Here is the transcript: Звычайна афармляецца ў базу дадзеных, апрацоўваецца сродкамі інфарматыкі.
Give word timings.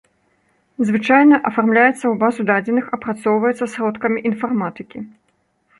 Звычайна 0.89 1.35
афармляецца 1.49 1.91
ў 2.07 2.15
базу 2.25 2.41
дадзеных, 2.51 2.85
апрацоўваецца 2.99 3.65
сродкамі 3.77 4.29
інфарматыкі. 4.33 4.99